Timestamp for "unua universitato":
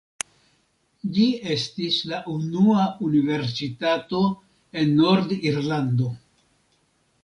2.33-4.25